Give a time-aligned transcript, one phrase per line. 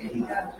[0.00, 0.59] he had.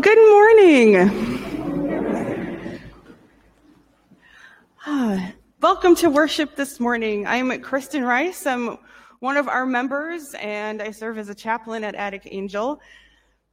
[0.00, 0.96] Good morning.
[4.86, 7.26] Ah, Welcome to worship this morning.
[7.26, 8.46] I'm Kristen Rice.
[8.46, 8.78] I'm
[9.18, 12.80] one of our members and I serve as a chaplain at Attic Angel.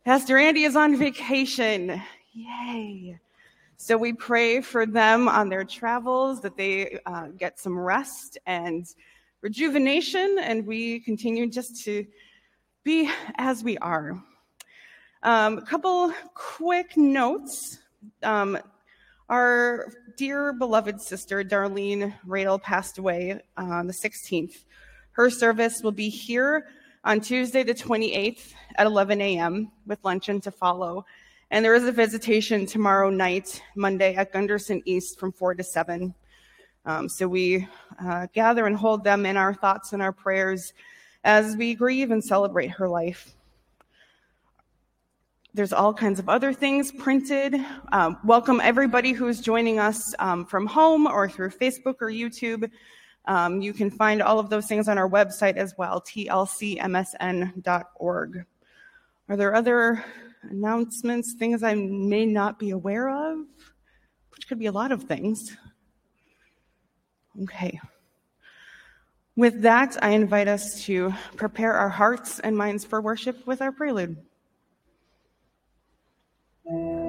[0.05, 2.01] Pastor Andy is on vacation.
[2.31, 3.19] Yay.
[3.75, 8.87] So we pray for them on their travels that they uh, get some rest and
[9.41, 12.07] rejuvenation and we continue just to
[12.85, 14.23] be as we are.
[15.23, 17.79] Um, a couple quick notes.
[18.21, 18.57] Um,
[19.29, 24.63] our dear beloved sister, Darlene Radel, passed away on the 16th.
[25.11, 26.67] Her service will be here
[27.03, 31.05] on Tuesday, the 28th at 11 a.m., with luncheon to follow.
[31.49, 36.13] And there is a visitation tomorrow night, Monday, at Gunderson East from 4 to 7.
[36.85, 37.67] Um, so we
[38.03, 40.73] uh, gather and hold them in our thoughts and our prayers
[41.23, 43.36] as we grieve and celebrate her life.
[45.57, 47.55] There's all kinds of other things printed.
[47.91, 52.69] Um, welcome everybody who's joining us um, from home or through Facebook or YouTube.
[53.25, 56.85] Um, you can find all of those things on our website as well, tlcmsn.org.
[59.29, 60.05] Are there other
[60.43, 63.39] announcements, things I may not be aware of?
[64.35, 65.57] Which could be a lot of things.
[67.41, 67.79] Okay.
[69.35, 73.71] With that, I invite us to prepare our hearts and minds for worship with our
[73.71, 74.17] prelude.
[76.69, 77.06] Thank you.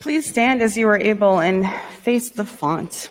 [0.00, 3.10] Please stand as you are able and face the font.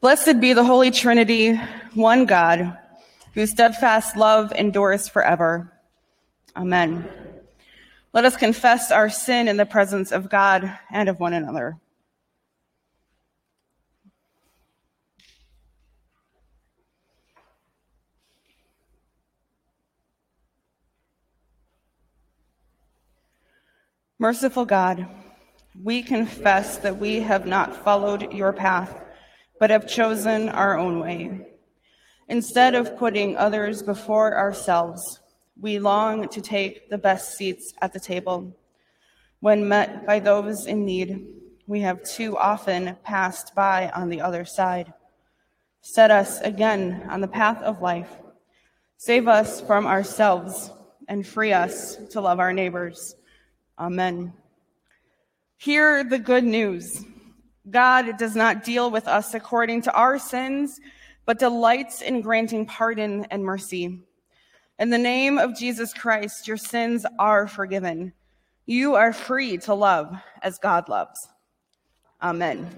[0.00, 1.54] Blessed be the Holy Trinity,
[1.92, 2.78] one God,
[3.34, 5.70] whose steadfast love endures forever.
[6.56, 7.06] Amen.
[8.14, 11.76] Let us confess our sin in the presence of God and of one another.
[24.24, 25.06] Merciful God,
[25.82, 29.04] we confess that we have not followed your path,
[29.60, 31.46] but have chosen our own way.
[32.30, 35.20] Instead of putting others before ourselves,
[35.60, 38.56] we long to take the best seats at the table.
[39.40, 41.26] When met by those in need,
[41.66, 44.94] we have too often passed by on the other side.
[45.82, 48.16] Set us again on the path of life.
[48.96, 50.70] Save us from ourselves
[51.08, 53.16] and free us to love our neighbors.
[53.78, 54.32] Amen.
[55.56, 57.04] Hear the good news.
[57.70, 60.78] God does not deal with us according to our sins,
[61.24, 64.00] but delights in granting pardon and mercy.
[64.78, 68.12] In the name of Jesus Christ, your sins are forgiven.
[68.66, 71.28] You are free to love as God loves.
[72.22, 72.68] Amen.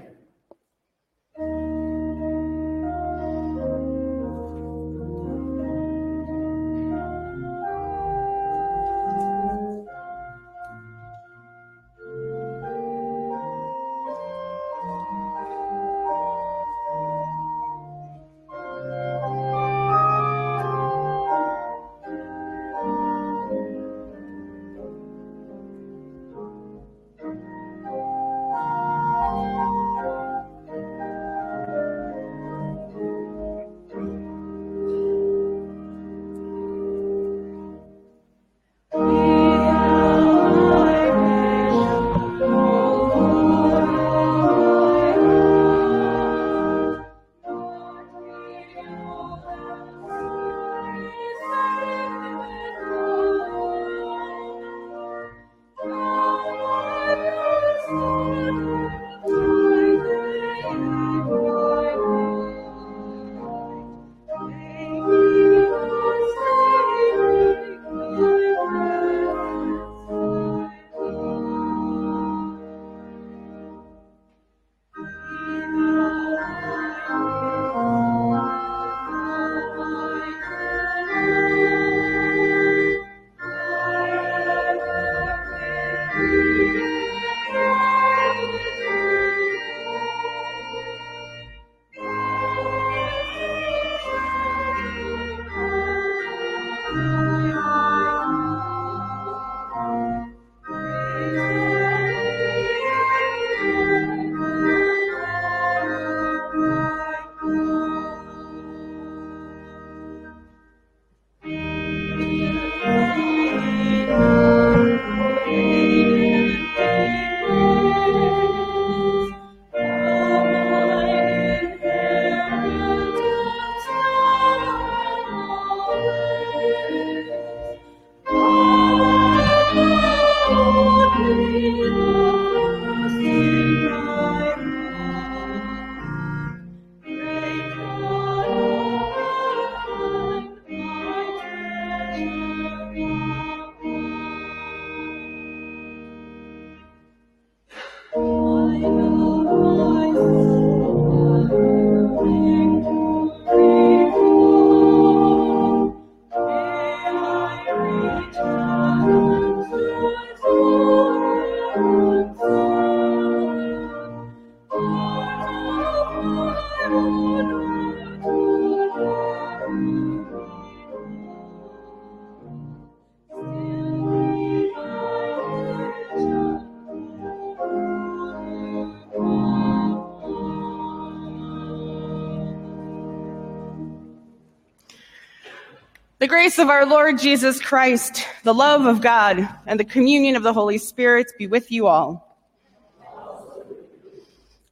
[186.36, 190.52] Grace of our Lord Jesus Christ, the love of God, and the communion of the
[190.52, 192.38] Holy Spirit be with you all.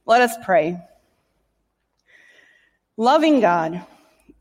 [0.05, 0.79] Let us pray.
[2.97, 3.83] Loving God,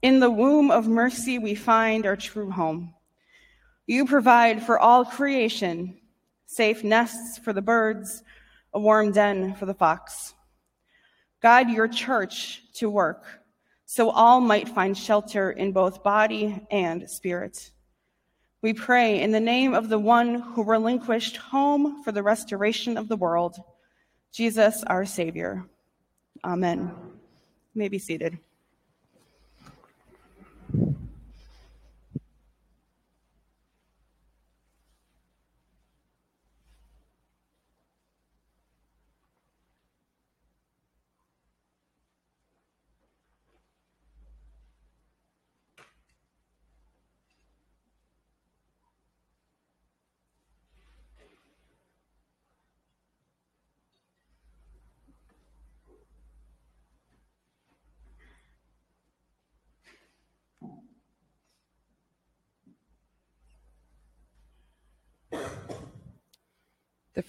[0.02, 2.92] in the womb of mercy we find our true home.
[3.86, 5.96] You provide for all creation
[6.44, 8.22] safe nests for the birds,
[8.74, 10.34] a warm den for the fox.
[11.40, 13.24] Guide your church to work
[13.86, 17.70] so all might find shelter in both body and spirit.
[18.62, 23.08] We pray in the name of the one who relinquished home for the restoration of
[23.08, 23.56] the world,
[24.32, 25.66] Jesus our Savior.
[26.44, 26.90] Amen.
[27.74, 28.38] You may be seated.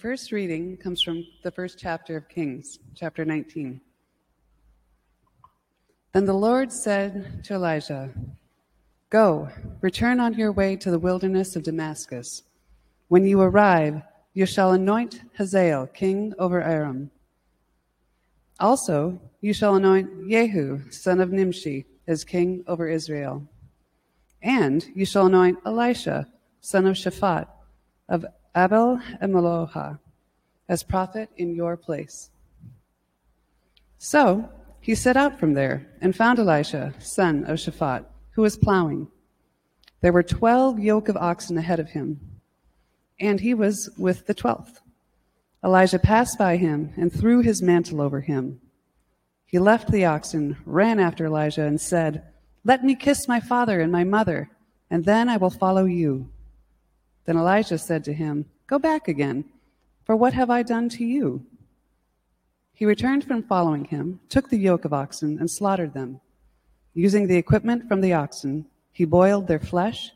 [0.06, 3.80] First reading comes from the first chapter of Kings, chapter 19.
[6.12, 8.14] Then the Lord said to Elijah,
[9.10, 9.48] Go,
[9.80, 12.44] return on your way to the wilderness of Damascus.
[13.08, 14.00] When you arrive,
[14.32, 17.10] you shall anoint Hazael king over Aram.
[18.60, 23.42] Also, you shall anoint Jehu, son of Nimshi, as king over Israel.
[24.40, 26.28] And you shall anoint Elisha,
[26.60, 27.48] son of Shaphat,
[28.08, 28.24] of
[28.56, 29.98] Abel Emeloha,
[30.66, 32.30] as prophet in your place.
[33.98, 34.48] So
[34.80, 39.08] he set out from there and found Elisha, son of Shaphat, who was plowing.
[40.00, 42.20] There were twelve yoke of oxen ahead of him,
[43.20, 44.80] and he was with the twelfth.
[45.62, 48.60] Elijah passed by him and threw his mantle over him.
[49.44, 52.22] He left the oxen, ran after Elijah, and said,
[52.64, 54.50] Let me kiss my father and my mother,
[54.90, 56.30] and then I will follow you.
[57.26, 59.44] Then Elijah said to him, Go back again,
[60.04, 61.44] for what have I done to you?
[62.72, 66.20] He returned from following him, took the yoke of oxen, and slaughtered them.
[66.94, 70.12] Using the equipment from the oxen, he boiled their flesh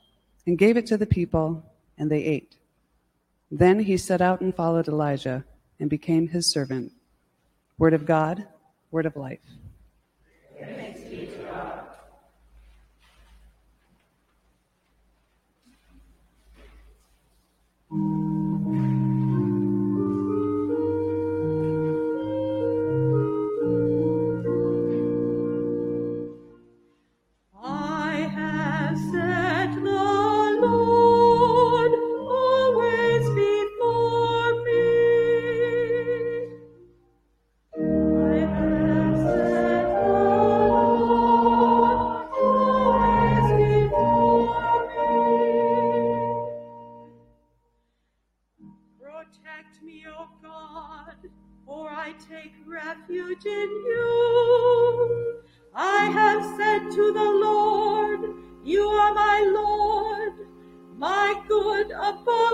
[0.47, 1.65] and gave it to the people,
[1.99, 2.57] and they ate.
[3.51, 5.45] Then he set out and followed Elijah
[5.79, 6.93] and became his servant.
[7.79, 8.47] Word of God,
[8.91, 9.41] word of life.
[10.63, 11.00] I
[61.99, 62.50] my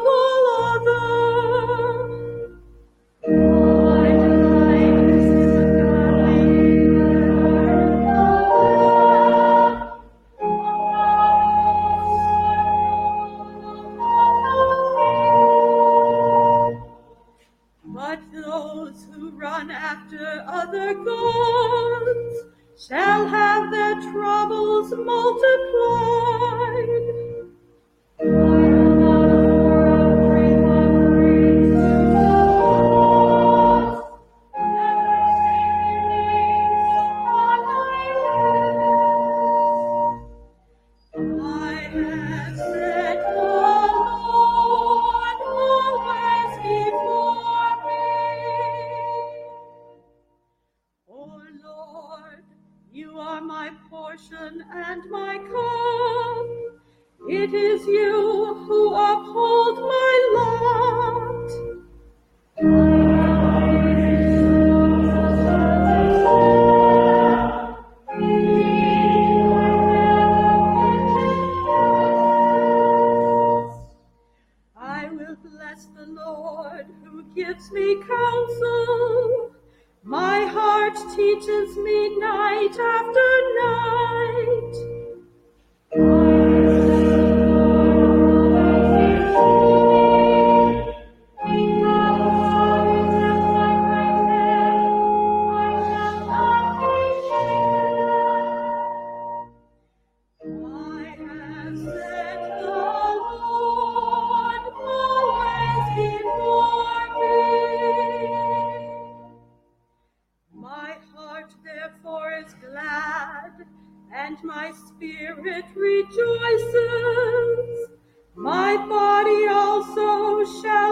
[119.16, 120.85] body also shall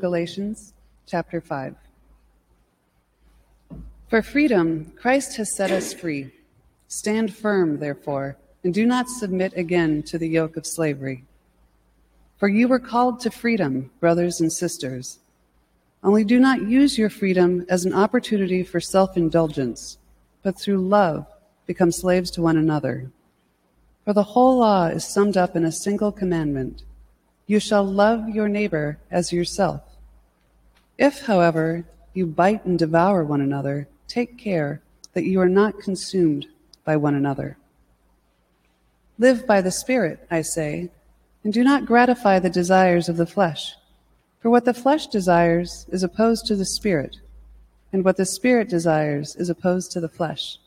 [0.00, 0.72] Galatians
[1.06, 1.76] chapter 5.
[4.08, 6.32] For freedom, Christ has set us free.
[6.88, 11.24] Stand firm, therefore, and do not submit again to the yoke of slavery.
[12.38, 15.20] For you were called to freedom, brothers and sisters.
[16.02, 19.98] Only do not use your freedom as an opportunity for self indulgence,
[20.42, 21.26] but through love
[21.66, 23.10] become slaves to one another.
[24.04, 26.84] For the whole law is summed up in a single commandment
[27.46, 29.89] You shall love your neighbor as yourself.
[31.00, 34.82] If, however, you bite and devour one another, take care
[35.14, 36.46] that you are not consumed
[36.84, 37.56] by one another.
[39.18, 40.90] Live by the Spirit, I say,
[41.42, 43.74] and do not gratify the desires of the flesh.
[44.40, 47.16] For what the flesh desires is opposed to the Spirit,
[47.94, 50.58] and what the Spirit desires is opposed to the flesh.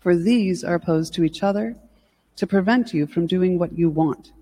[0.00, 1.76] For these are opposed to each other
[2.36, 4.32] to prevent you from doing what you want.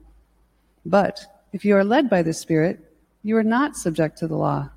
[0.86, 2.78] But if you are led by the Spirit,
[3.24, 4.70] you are not subject to the law.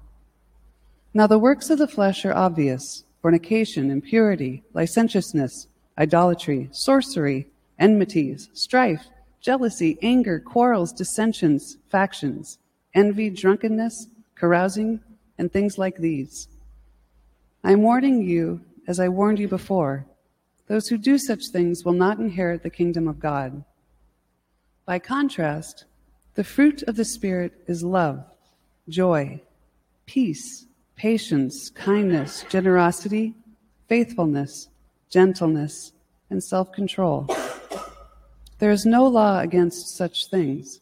[1.18, 7.48] Now the works of the flesh are obvious fornication, impurity, licentiousness, idolatry, sorcery,
[7.80, 9.08] enmities, strife,
[9.42, 12.60] jealousy, anger, quarrels, dissensions, factions,
[12.94, 15.00] envy, drunkenness, carousing,
[15.40, 16.50] and things like these.
[17.64, 20.06] I am warning you, as I warned you before,
[20.68, 23.64] those who do such things will not inherit the kingdom of God.
[24.86, 25.86] By contrast,
[26.36, 28.24] the fruit of the Spirit is love,
[28.88, 29.42] joy,
[30.06, 33.34] peace, patience, kindness, generosity,
[33.88, 34.68] faithfulness,
[35.10, 35.94] gentleness,
[36.30, 37.28] and self control.
[38.60, 40.82] There is no law against such things.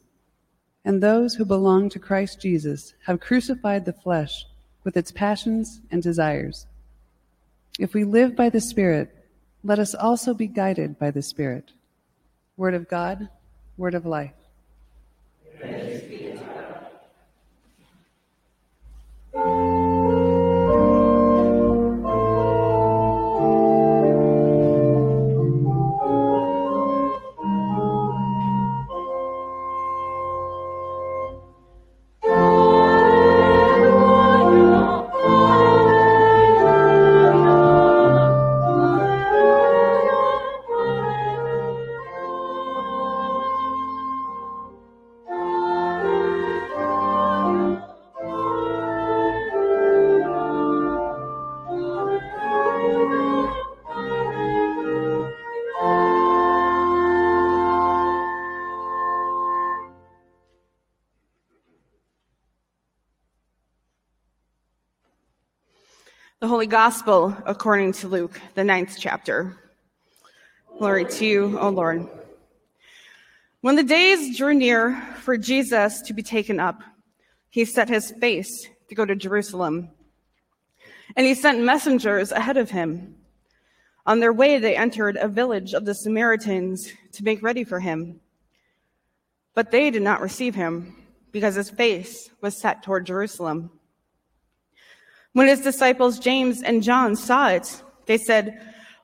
[0.86, 4.46] And those who belong to Christ Jesus have crucified the flesh
[4.84, 6.68] with its passions and desires.
[7.80, 9.14] If we live by the Spirit,
[9.64, 11.72] let us also be guided by the Spirit.
[12.56, 13.28] Word of God,
[13.78, 14.45] word of life.
[66.66, 69.56] Holy Gospel according to Luke, the ninth chapter.
[70.80, 72.08] Glory to you, O Lord.
[73.62, 76.82] When the days drew near for Jesus to be taken up,
[77.52, 79.92] he set his face to go to Jerusalem.
[81.16, 83.14] And he sent messengers ahead of him.
[84.08, 88.22] On their way, they entered a village of the Samaritans to make ready for him.
[89.54, 90.96] But they did not receive him
[91.32, 93.70] because his face was set toward Jerusalem.
[95.36, 98.58] When his disciples James and John saw it, they said,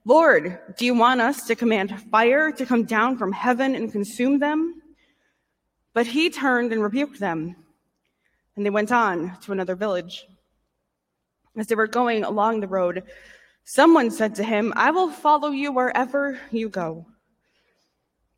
[0.06, 4.40] Lord, do you want us to command fire to come down from heaven and consume
[4.40, 4.82] them?
[5.94, 7.58] But he turned and rebuked them,
[8.56, 10.26] and they went on to another village.
[11.58, 13.04] As they were going along the road,
[13.66, 17.08] someone said to him, I will follow you wherever you go.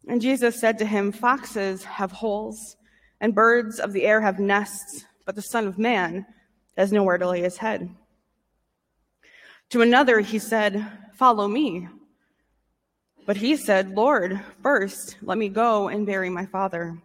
[0.07, 2.75] And Jesus said to him, Foxes have holes,
[3.21, 6.25] and birds of the air have nests, but the Son of Man
[6.77, 7.89] has nowhere to lay his head.
[9.69, 11.87] To another, he said, Follow me.
[13.25, 16.97] But he said, Lord, first let me go and bury my father.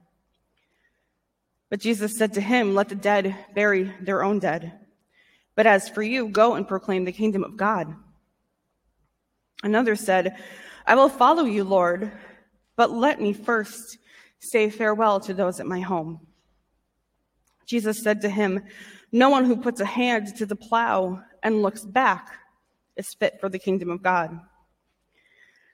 [1.71, 4.73] But Jesus said to him, Let the dead bury their own dead.
[5.55, 7.95] But as for you, go and proclaim the kingdom of God.
[9.63, 10.37] Another said,
[10.87, 12.13] I will follow you, Lord,
[12.77, 13.99] but let me first
[14.41, 16.21] say farewell to those at my home.
[17.67, 18.63] Jesus said to him,
[19.13, 22.29] no one who puts a hand to the plow and looks back
[22.97, 24.39] is fit for the kingdom of God.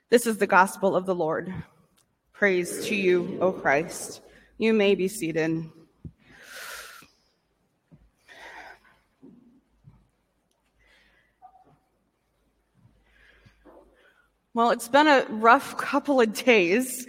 [0.09, 1.53] This is the gospel of the Lord.
[2.31, 4.21] Praise to you, O Christ.
[4.57, 5.69] You may be seated.
[14.53, 17.07] Well, it's been a rough couple of days,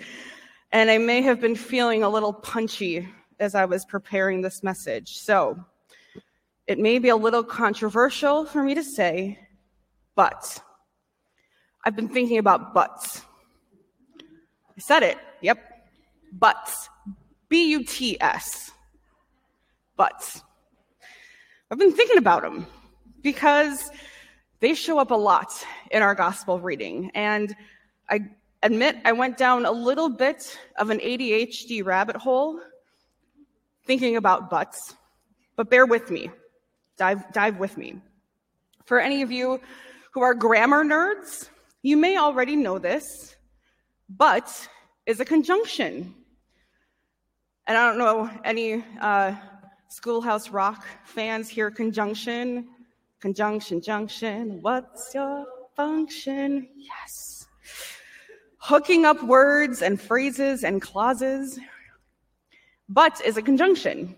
[0.72, 3.08] and I may have been feeling a little punchy
[3.38, 5.18] as I was preparing this message.
[5.18, 5.64] So,
[6.66, 9.38] it may be a little controversial for me to say,
[10.14, 10.60] but
[11.84, 13.22] I've been thinking about butts.
[14.20, 15.18] I said it.
[15.42, 15.58] Yep.
[16.32, 16.88] Butts.
[17.48, 18.72] B U T S.
[19.96, 20.42] Butts.
[21.70, 22.66] I've been thinking about them
[23.22, 23.90] because
[24.60, 25.52] they show up a lot
[25.92, 27.10] in our gospel reading.
[27.14, 27.54] And
[28.10, 28.20] I
[28.62, 32.60] admit I went down a little bit of an ADHD rabbit hole
[33.84, 34.96] thinking about butts,
[35.54, 36.30] but bear with me.
[36.96, 38.00] Dive, dive with me.
[38.84, 39.60] For any of you
[40.12, 41.50] who are grammar nerds,
[41.82, 43.36] you may already know this,
[44.08, 44.68] but
[45.04, 46.14] is a conjunction.
[47.66, 49.34] And I don't know any uh,
[49.88, 51.70] Schoolhouse Rock fans here.
[51.70, 52.68] Conjunction,
[53.20, 54.58] conjunction, junction.
[54.62, 56.68] What's your function?
[56.76, 57.46] Yes.
[58.58, 61.58] Hooking up words and phrases and clauses.
[62.88, 64.16] But is a conjunction.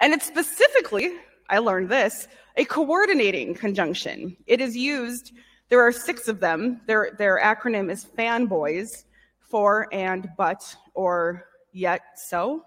[0.00, 1.12] And it's specifically,
[1.48, 4.36] I learned this, a coordinating conjunction.
[4.46, 5.32] It is used,
[5.68, 6.80] there are six of them.
[6.86, 9.04] Their, their acronym is FANBOYS,
[9.40, 12.64] for and but or yet so,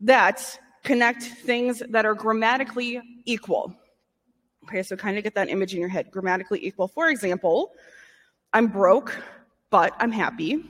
[0.00, 3.74] that connect things that are grammatically equal.
[4.64, 6.88] Okay, so kind of get that image in your head grammatically equal.
[6.88, 7.72] For example,
[8.52, 9.20] I'm broke,
[9.70, 10.64] but I'm happy.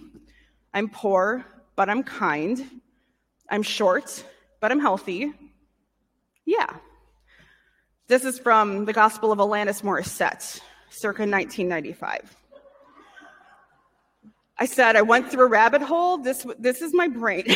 [0.75, 1.45] I'm poor,
[1.77, 2.81] but I'm kind.
[3.51, 4.25] I'm short,
[4.61, 5.33] but I'm healthy.
[6.47, 6.67] Yeah.
[8.13, 12.37] This is from the Gospel of Alanis Morissette, circa 1995.
[14.59, 16.19] I said I went through a rabbit hole.
[16.19, 17.47] This, this is my brain.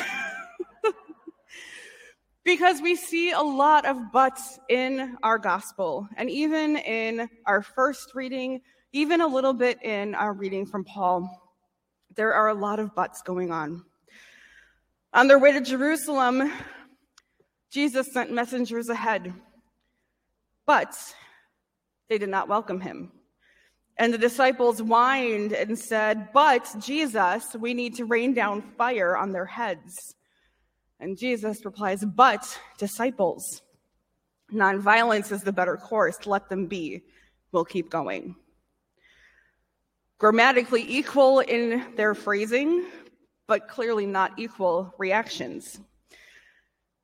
[2.45, 8.15] because we see a lot of buts in our gospel, and even in our first
[8.15, 8.63] reading,
[8.95, 11.29] even a little bit in our reading from Paul,
[12.15, 13.85] there are a lot of buts going on.
[15.13, 16.51] On their way to Jerusalem,
[17.71, 19.35] Jesus sent messengers ahead,
[20.67, 20.97] but
[22.09, 23.13] they did not welcome him.
[23.99, 29.33] And the disciples whined and said, But Jesus, we need to rain down fire on
[29.33, 30.17] their heads.
[31.01, 33.63] And Jesus replies, But disciples,
[34.53, 36.27] nonviolence is the better course.
[36.27, 37.03] Let them be.
[37.53, 38.37] We'll keep going.
[40.19, 42.87] Grammatically equal in their phrasing,
[43.47, 45.79] but clearly not equal reactions.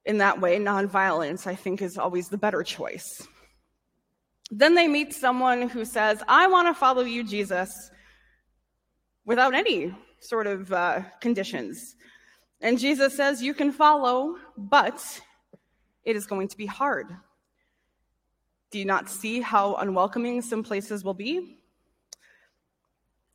[0.04, 3.26] In that way, nonviolence, I think, is always the better choice.
[4.54, 7.90] Then they meet someone who says, I want to follow you, Jesus,
[9.24, 11.96] without any sort of uh, conditions.
[12.60, 15.02] And Jesus says, You can follow, but
[16.04, 17.06] it is going to be hard.
[18.70, 21.56] Do you not see how unwelcoming some places will be?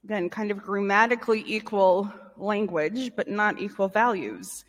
[0.03, 4.65] Again, kind of grammatically equal language, but not equal values.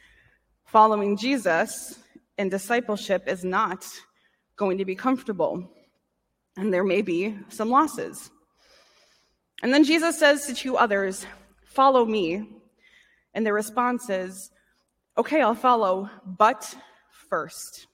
[0.64, 1.98] Following Jesus
[2.38, 3.86] in discipleship is not
[4.56, 5.70] going to be comfortable
[6.58, 8.30] and there may be some losses.
[9.62, 11.24] And then Jesus says to two others,
[11.64, 12.48] Follow me.
[13.32, 14.50] And their response is,
[15.16, 16.74] Okay, I'll follow, but
[17.28, 17.86] first.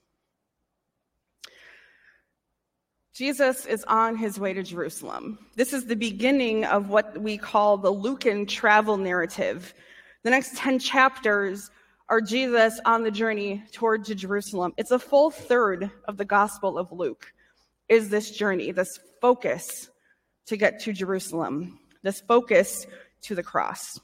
[3.15, 5.39] Jesus is on his way to Jerusalem.
[5.55, 9.73] This is the beginning of what we call the Lucan travel narrative.
[10.25, 11.71] The next 10 chapters
[12.09, 14.73] are Jesus on the journey toward to Jerusalem.
[14.77, 17.34] It's a full third of the Gospel of Luke
[17.89, 19.89] is this journey, this focus
[20.47, 22.87] to get to Jerusalem, this focus
[23.23, 23.99] to the cross.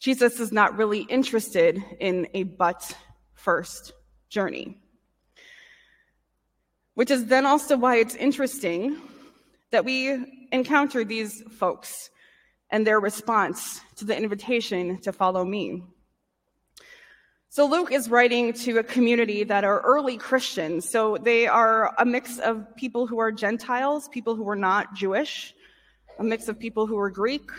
[0.00, 2.96] Jesus is not really interested in a but
[3.34, 3.92] first
[4.28, 4.78] journey.
[6.94, 8.96] Which is then also why it's interesting
[9.70, 12.10] that we encounter these folks
[12.70, 15.82] and their response to the invitation to follow me.
[17.50, 20.88] So Luke is writing to a community that are early Christians.
[20.88, 25.54] So they are a mix of people who are Gentiles, people who are not Jewish,
[26.18, 27.50] a mix of people who are Greek.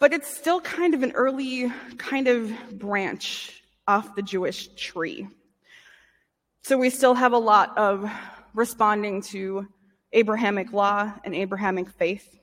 [0.00, 5.28] But it's still kind of an early kind of branch off the Jewish tree.
[6.62, 8.10] So we still have a lot of
[8.54, 9.68] responding to
[10.12, 12.38] Abrahamic law and Abrahamic faith.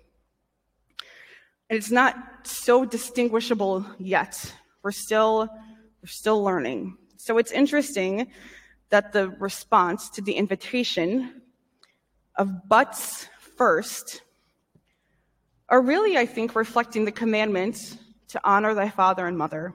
[1.69, 4.53] And it's not so distinguishable yet.
[4.83, 5.49] We're still,
[6.01, 6.97] we're still learning.
[7.17, 8.27] So it's interesting
[8.89, 11.41] that the response to the invitation
[12.35, 14.21] of buts first
[15.69, 17.97] are really, I think, reflecting the commandment
[18.27, 19.73] to honor thy father and mother.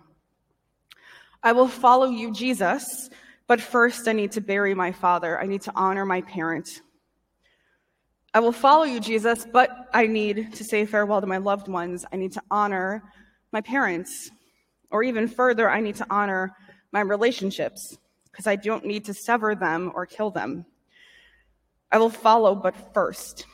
[1.43, 3.11] I will follow you, Jesus,
[3.47, 5.41] but first I need to bury my father.
[5.41, 6.83] I need to honor my parent.
[8.33, 12.05] I will follow you, Jesus, but I need to say farewell to my loved ones.
[12.13, 13.03] I need to honor
[13.53, 14.31] my parents.
[14.93, 16.55] Or even further, I need to honor
[16.93, 17.99] my relationships
[18.31, 20.65] because I don't need to sever them or kill them.
[21.91, 23.47] I will follow, but first.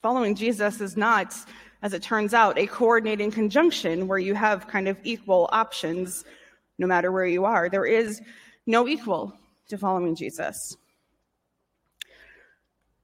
[0.00, 1.34] Following Jesus is not,
[1.82, 6.24] as it turns out, a coordinating conjunction where you have kind of equal options
[6.78, 7.68] no matter where you are.
[7.68, 8.22] There is
[8.66, 9.34] no equal
[9.68, 10.76] to following Jesus.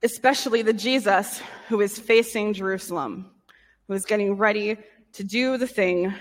[0.02, 3.30] Especially the Jesus who is facing Jerusalem,
[3.86, 4.76] who is getting ready
[5.14, 6.14] to do the thing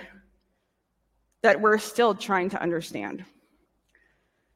[1.44, 3.24] that we're still trying to understand.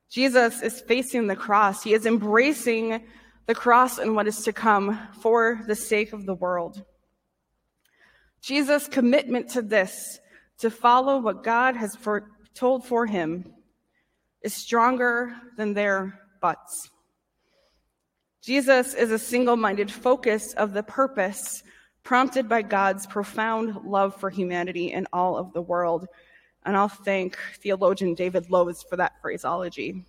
[0.10, 1.84] Jesus is facing the cross.
[1.84, 3.04] He is embracing
[3.46, 6.84] the cross and what is to come for the sake of the world.
[8.42, 10.20] Jesus' commitment to this,
[10.58, 11.96] to follow what God has
[12.56, 13.54] told for him,
[14.42, 16.90] is stronger than their buts.
[18.42, 21.62] Jesus is a single minded focus of the purpose
[22.04, 26.08] prompted by God's profound love for humanity and all of the world.
[26.66, 30.04] And I'll thank theologian David Lose for that phraseology.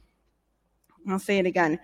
[1.06, 1.78] I'll say it again.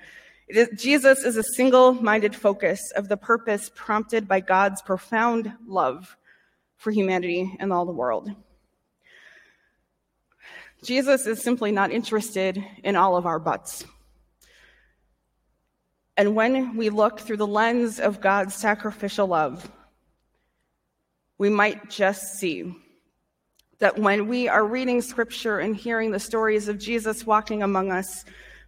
[0.76, 6.16] Jesus is a single minded focus of the purpose prompted by God's profound love
[6.78, 8.30] for humanity and all the world.
[10.82, 13.84] Jesus is simply not interested in all of our buts.
[16.18, 19.70] And when we look through the lens of God's sacrificial love,
[21.38, 22.74] we might just see
[23.78, 28.24] that when we are reading scripture and hearing the stories of Jesus walking among us,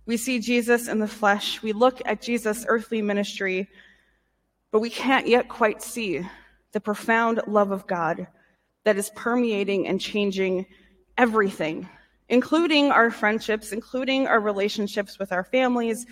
[0.07, 1.61] we see Jesus in the flesh.
[1.61, 3.69] We look at Jesus' earthly ministry,
[4.71, 6.25] but we can't yet quite see
[6.71, 8.29] the profound love of God
[8.85, 10.67] that is permeating and changing
[11.19, 11.89] everything,
[12.29, 16.07] including our friendships, including our relationships with our families,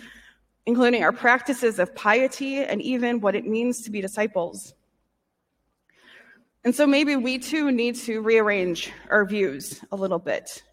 [0.65, 4.73] including our practices of piety, and even what it means to be disciples.
[6.63, 10.63] And so maybe we too need to rearrange our views a little bit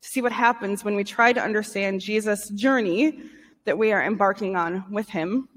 [0.00, 3.20] to see what happens when we try to understand Jesus' journey
[3.64, 5.48] that we are embarking on with him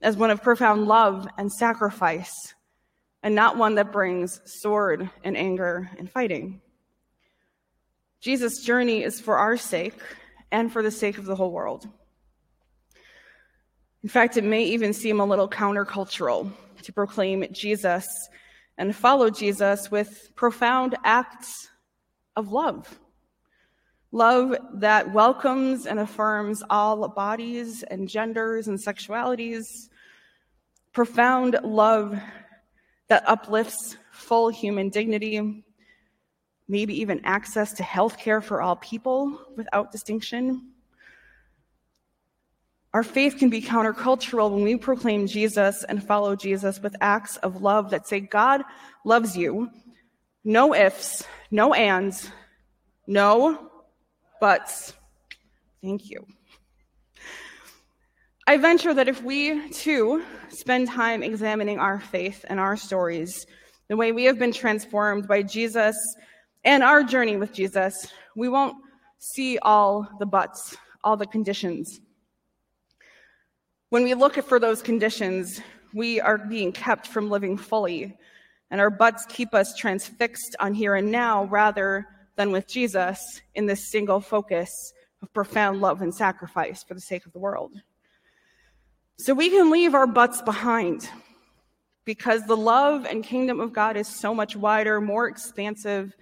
[0.00, 2.54] as one of profound love and sacrifice,
[3.22, 6.60] and not one that brings sword and anger and fighting.
[8.20, 9.98] Jesus' journey is for our sake
[10.50, 11.86] and for the sake of the whole world.
[14.02, 16.50] In fact, it may even seem a little countercultural
[16.82, 18.28] to proclaim Jesus
[18.76, 21.68] and follow Jesus with profound acts
[22.34, 22.98] of love.
[24.10, 29.88] Love that welcomes and affirms all bodies and genders and sexualities.
[30.92, 32.18] Profound love
[33.08, 35.64] that uplifts full human dignity,
[36.66, 40.71] maybe even access to health care for all people without distinction.
[42.94, 47.62] Our faith can be countercultural when we proclaim Jesus and follow Jesus with acts of
[47.62, 48.62] love that say, God
[49.04, 49.70] loves you.
[50.44, 52.30] No ifs, no ands,
[53.06, 53.70] no
[54.40, 54.92] buts.
[55.82, 56.26] Thank you.
[58.46, 63.46] I venture that if we too spend time examining our faith and our stories,
[63.88, 65.96] the way we have been transformed by Jesus
[66.62, 68.76] and our journey with Jesus, we won't
[69.18, 72.00] see all the buts, all the conditions
[73.92, 75.60] when we look for those conditions,
[75.92, 78.16] we are being kept from living fully,
[78.70, 83.66] and our butts keep us transfixed on here and now rather than with Jesus in
[83.66, 87.82] this single focus of profound love and sacrifice for the sake of the world.
[89.18, 91.06] So we can leave our butts behind
[92.06, 96.16] because the love and kingdom of God is so much wider, more expansive,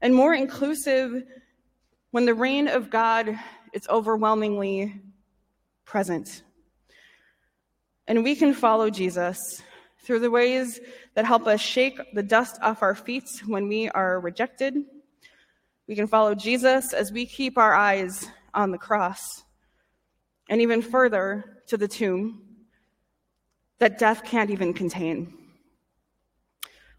[0.00, 1.22] and more inclusive
[2.10, 3.38] when the reign of God
[3.72, 5.00] is overwhelmingly
[5.84, 6.42] present.
[8.06, 9.62] And we can follow Jesus
[10.02, 10.80] through the ways
[11.14, 14.76] that help us shake the dust off our feet when we are rejected.
[15.86, 19.44] We can follow Jesus as we keep our eyes on the cross
[20.48, 22.42] and even further to the tomb
[23.78, 25.34] that death can't even contain.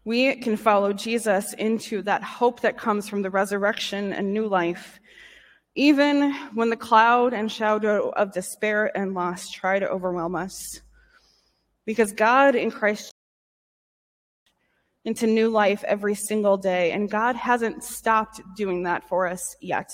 [0.04, 5.00] We can follow Jesus into that hope that comes from the resurrection and new life,
[5.74, 10.82] even when the cloud and shadow of despair and loss try to overwhelm us.
[11.86, 13.12] Because God in Christ
[15.04, 19.90] into new life every single day, and God hasn't stopped doing that for us yet.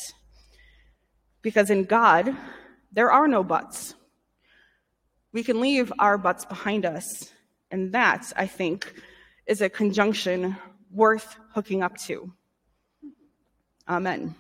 [1.43, 2.37] Because in God,
[2.93, 3.95] there are no buts.
[5.33, 7.33] We can leave our buts behind us,
[7.71, 8.95] and that, I think,
[9.47, 10.57] is a conjunction
[10.93, 12.33] worth hooking up to.
[13.89, 14.35] Amen.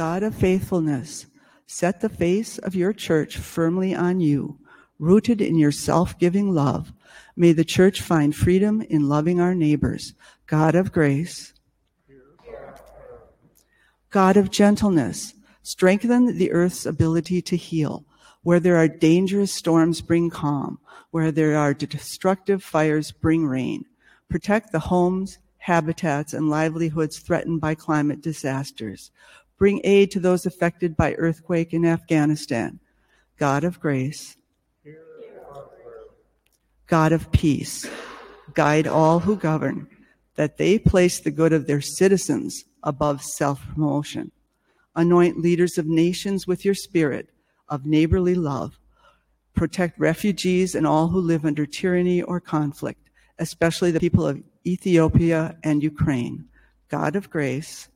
[0.00, 1.26] God of faithfulness,
[1.66, 4.58] set the face of your church firmly on you,
[4.98, 6.90] rooted in your self giving love.
[7.36, 10.14] May the church find freedom in loving our neighbors.
[10.46, 11.52] God of grace,
[14.08, 18.06] God of gentleness, strengthen the earth's ability to heal.
[18.42, 20.78] Where there are dangerous storms, bring calm.
[21.10, 23.84] Where there are destructive fires, bring rain.
[24.30, 29.10] Protect the homes, habitats, and livelihoods threatened by climate disasters.
[29.60, 32.80] Bring aid to those affected by earthquake in Afghanistan.
[33.36, 34.38] God of grace,
[36.86, 37.86] God of peace,
[38.54, 39.86] guide all who govern,
[40.36, 44.32] that they place the good of their citizens above self promotion.
[44.96, 47.28] Anoint leaders of nations with your spirit
[47.68, 48.78] of neighborly love.
[49.54, 55.58] Protect refugees and all who live under tyranny or conflict, especially the people of Ethiopia
[55.62, 56.46] and Ukraine.
[56.88, 57.90] God of grace,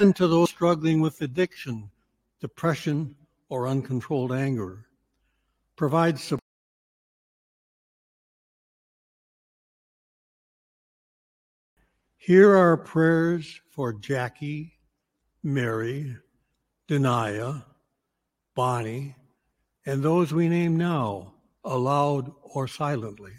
[0.00, 1.90] and to those struggling with addiction,
[2.40, 3.14] depression,
[3.50, 4.86] or uncontrolled anger.
[5.76, 6.40] Provide support.
[12.16, 14.78] Here are prayers for Jackie,
[15.42, 16.16] Mary,
[16.88, 17.64] Denia,
[18.54, 19.16] Bonnie,
[19.84, 21.34] and those we name now,
[21.64, 23.32] aloud or silently.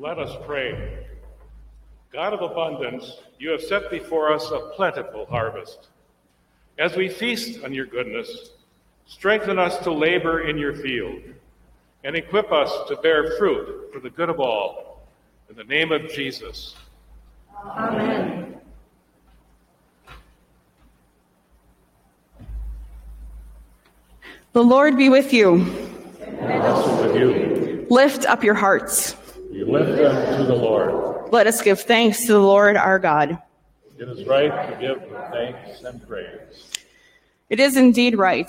[0.00, 1.04] Let us pray.
[2.10, 5.88] God of abundance, you have set before us a plentiful harvest.
[6.78, 8.52] As we feast on your goodness,
[9.04, 11.20] strengthen us to labor in your field
[12.02, 15.06] and equip us to bear fruit for the good of all.
[15.50, 16.74] In the name of Jesus.
[17.62, 18.58] Amen.
[24.54, 25.56] The Lord be with you.
[26.40, 27.86] And also with you.
[27.90, 29.14] Lift up your hearts.
[29.50, 31.32] We lift them to the Lord.
[31.32, 33.36] Let us give thanks to the Lord our God.
[33.98, 36.70] It is right to give thanks and praise.
[37.48, 38.48] It is indeed right,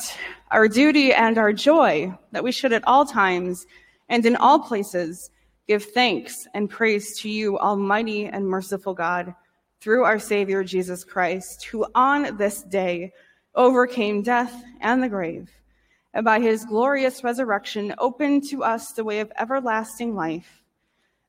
[0.51, 3.65] our duty and our joy, that we should at all times
[4.09, 5.31] and in all places
[5.67, 9.33] give thanks and praise to you, Almighty and merciful God,
[9.79, 13.11] through our Savior Jesus Christ, who on this day
[13.55, 15.49] overcame death and the grave,
[16.13, 20.60] and by his glorious resurrection opened to us the way of everlasting life.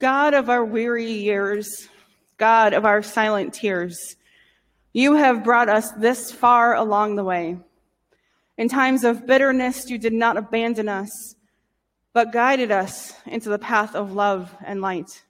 [0.00, 1.86] God of our weary years,
[2.38, 4.16] God of our silent tears,
[4.94, 7.58] you have brought us this far along the way.
[8.56, 11.34] In times of bitterness, you did not abandon us,
[12.14, 15.22] but guided us into the path of love and light.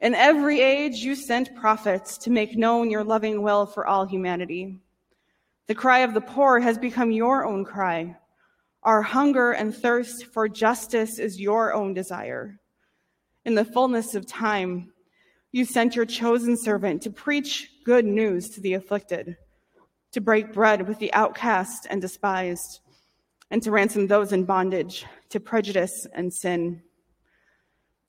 [0.00, 4.78] In every age, you sent prophets to make known your loving will for all humanity.
[5.66, 8.16] The cry of the poor has become your own cry.
[8.84, 12.59] Our hunger and thirst for justice is your own desire.
[13.46, 14.92] In the fullness of time,
[15.50, 19.36] you sent your chosen servant to preach good news to the afflicted,
[20.12, 22.80] to break bread with the outcast and despised,
[23.50, 26.82] and to ransom those in bondage to prejudice and sin.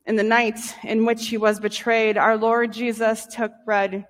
[0.06, 4.06] In the night in which he was betrayed, our Lord Jesus took bread.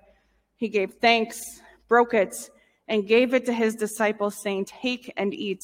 [0.56, 2.50] He gave thanks, broke it,
[2.88, 5.62] and gave it to his disciples, saying, Take and eat.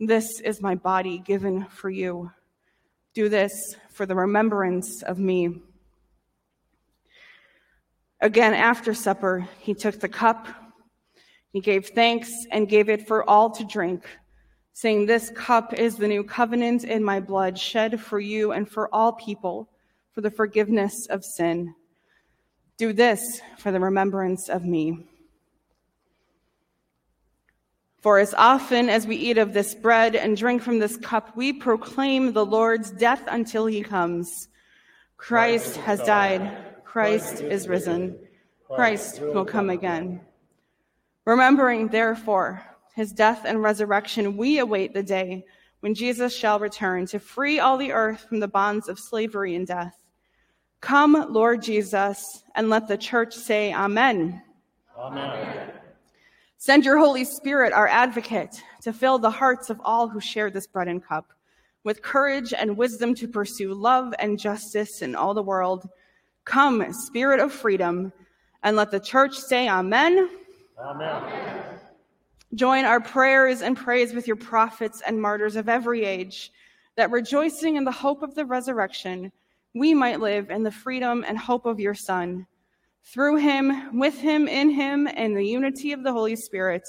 [0.00, 2.32] This is my body given for you.
[3.14, 5.60] Do this for the remembrance of me.
[8.22, 10.48] Again, after supper, he took the cup.
[11.52, 14.06] He gave thanks and gave it for all to drink,
[14.72, 18.88] saying, This cup is the new covenant in my blood, shed for you and for
[18.90, 19.68] all people
[20.12, 21.74] for the forgiveness of sin.
[22.78, 25.09] Do this for the remembrance of me.
[28.00, 31.52] For as often as we eat of this bread and drink from this cup, we
[31.52, 34.48] proclaim the Lord's death until he comes.
[35.18, 36.82] Christ has died.
[36.84, 38.18] Christ is risen.
[38.66, 40.20] Christ will come again.
[41.26, 45.44] Remembering, therefore, his death and resurrection, we await the day
[45.80, 49.66] when Jesus shall return to free all the earth from the bonds of slavery and
[49.66, 49.96] death.
[50.80, 54.42] Come, Lord Jesus, and let the church say, Amen.
[54.98, 55.72] Amen.
[56.62, 60.66] Send your Holy Spirit, our advocate, to fill the hearts of all who share this
[60.66, 61.32] bread and cup
[61.84, 65.88] with courage and wisdom to pursue love and justice in all the world.
[66.44, 68.12] Come, Spirit of freedom,
[68.62, 70.28] and let the church say, Amen.
[70.78, 71.78] Amen.
[72.54, 76.52] Join our prayers and praise with your prophets and martyrs of every age,
[76.94, 79.32] that rejoicing in the hope of the resurrection,
[79.74, 82.46] we might live in the freedom and hope of your Son.
[83.04, 86.86] Through him, with him, in him, and the unity of the Holy Spirit,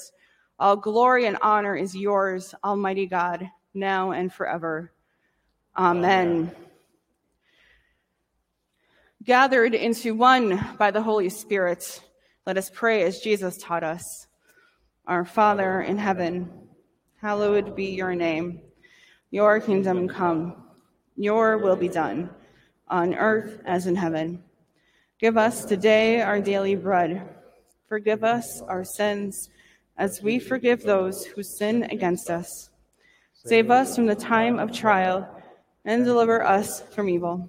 [0.58, 4.92] all glory and honor is yours, Almighty God, now and forever.
[5.76, 6.52] Amen.
[9.24, 12.00] Gathered into one by the Holy Spirit,
[12.46, 14.26] let us pray as Jesus taught us.
[15.06, 16.50] Our Father in heaven,
[17.20, 18.60] hallowed be your name.
[19.30, 20.62] Your kingdom come,
[21.16, 22.30] your will be done,
[22.88, 24.44] on earth as in heaven.
[25.22, 27.28] Give us today our daily bread.
[27.88, 29.50] Forgive us our sins
[29.96, 32.70] as we forgive those who sin against us.
[33.32, 35.28] Save us from the time of trial
[35.84, 37.48] and deliver us from evil.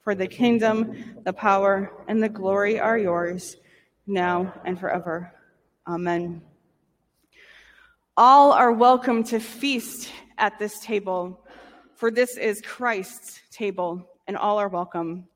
[0.00, 3.58] For the kingdom, the power, and the glory are yours,
[4.06, 5.34] now and forever.
[5.86, 6.40] Amen.
[8.16, 11.44] All are welcome to feast at this table,
[11.94, 15.28] for this is Christ's table, and all are welcome.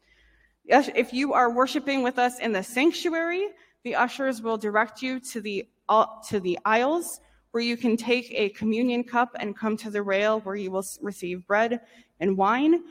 [0.68, 3.48] If you are worshiping with us in the sanctuary,
[3.84, 7.20] the ushers will direct you to the, uh, to the aisles
[7.52, 10.84] where you can take a communion cup and come to the rail where you will
[11.00, 11.80] receive bread
[12.20, 12.82] and wine.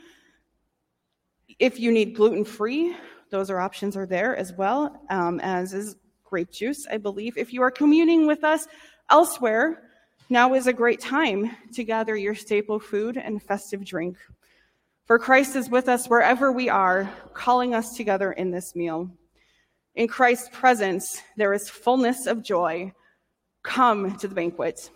[1.58, 2.96] If you need gluten free,
[3.30, 7.36] those are options are there as well, um, as is grape juice, I believe.
[7.36, 8.66] If you are communing with us
[9.10, 9.82] elsewhere,
[10.28, 14.16] now is a great time to gather your staple food and festive drink.
[15.06, 19.08] For Christ is with us wherever we are, calling us together in this meal.
[19.94, 22.92] In Christ's presence, there is fullness of joy.
[23.62, 24.90] Come to the banquet.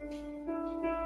[0.00, 0.97] うん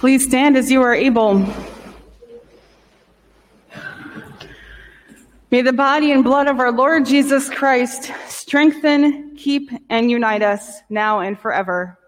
[0.00, 1.46] Please stand as you are able.
[5.50, 10.80] May the body and blood of our Lord Jesus Christ strengthen, keep, and unite us
[10.88, 11.98] now and forever.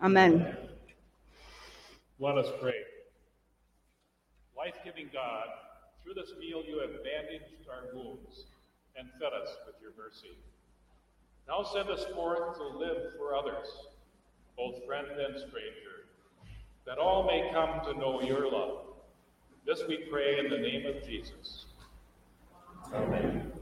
[0.00, 0.56] Amen.
[2.20, 2.78] Let us pray.
[4.56, 5.46] Life giving God,
[6.04, 8.44] through this meal you have bandaged our wounds
[8.96, 10.38] and fed us with your mercy.
[11.48, 13.66] Now send us forth to live for others,
[14.56, 16.06] both friend and stranger,
[16.88, 18.78] that all may come to know your love.
[19.66, 21.66] This we pray in the name of Jesus.
[22.94, 23.52] Amen.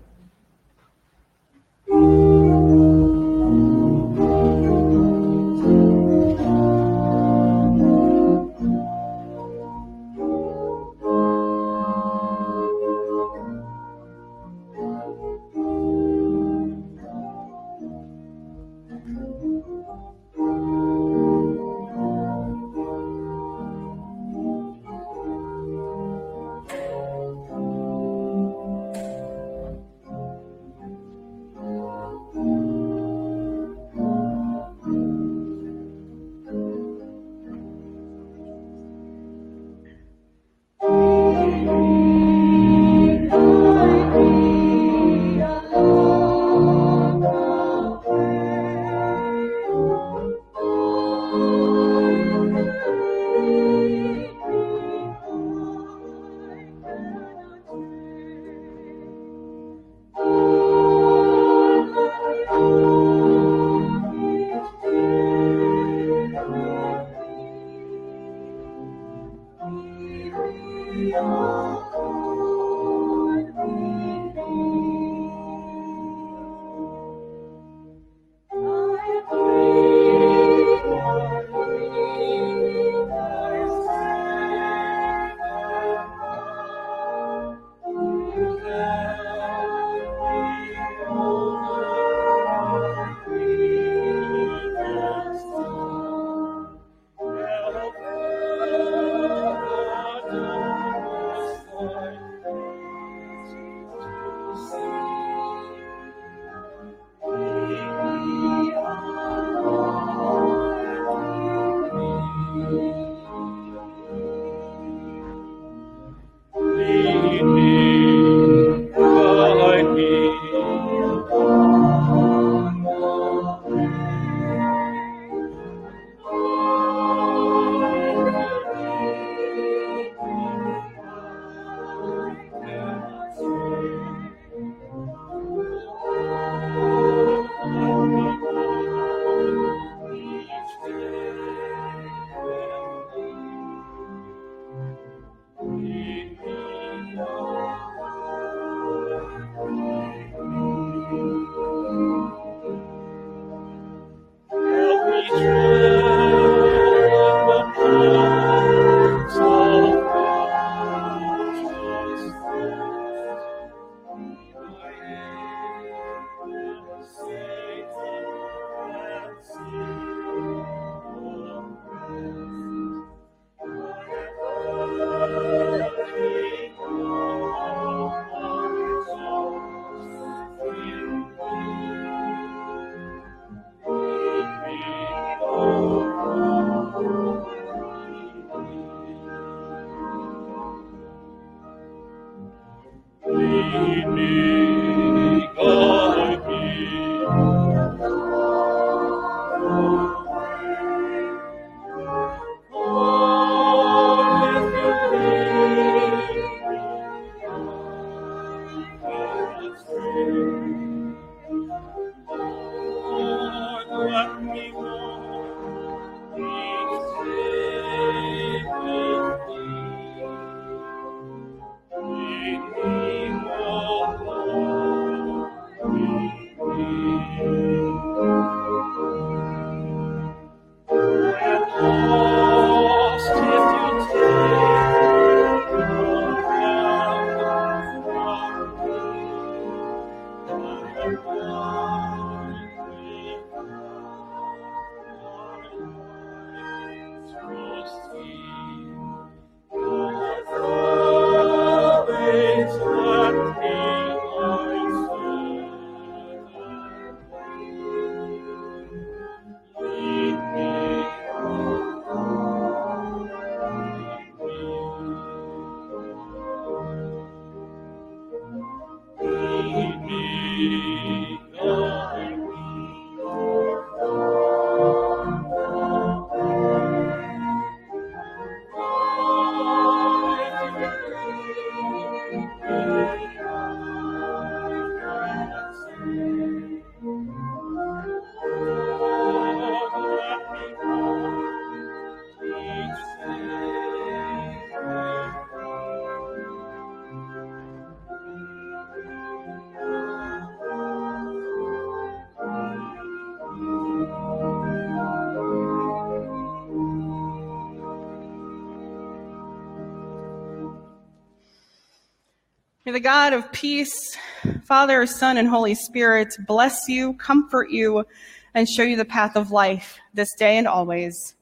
[312.97, 314.17] The God of peace,
[314.65, 318.07] Father, Son, and Holy Spirit bless you, comfort you,
[318.55, 321.35] and show you the path of life this day and always.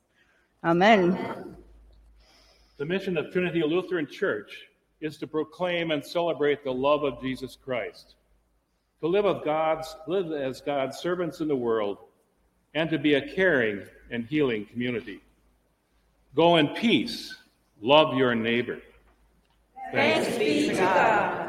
[0.64, 1.56] Amen.
[2.76, 4.66] The mission of Trinity Lutheran Church
[5.00, 8.16] is to proclaim and celebrate the love of Jesus Christ,
[8.98, 11.98] to live of God's live as God's servants in the world,
[12.74, 15.20] and to be a caring and healing community.
[16.34, 17.32] Go in peace,
[17.80, 18.80] love your neighbor.
[19.92, 21.43] Thanks be to God.